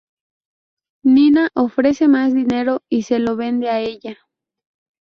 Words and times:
Nina 1.05 1.51
ofrece 1.53 2.07
más 2.07 2.33
dinero 2.33 2.81
y 2.89 3.03
se 3.03 3.19
lo 3.19 3.35
vende 3.35 3.69
a 3.69 3.81
ella. 3.81 4.17